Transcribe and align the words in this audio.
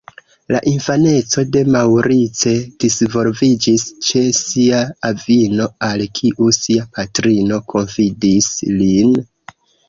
La 0.53 0.59
infaneco 0.69 1.41
de 1.55 1.59
Maurice 1.75 2.53
disvolviĝis 2.83 3.85
ĉe 4.07 4.23
sia 4.39 4.79
avino, 5.11 5.69
al 5.89 6.05
kiu 6.21 6.49
sia 6.61 6.89
patrino 6.97 7.61
konfidis 7.75 8.51
lin. 8.81 9.15